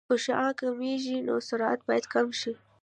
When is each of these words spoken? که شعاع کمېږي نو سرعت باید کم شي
که 0.09 0.15
شعاع 0.25 0.53
کمېږي 0.59 1.17
نو 1.27 1.35
سرعت 1.47 1.79
باید 1.87 2.05
کم 2.13 2.27
شي 2.39 2.53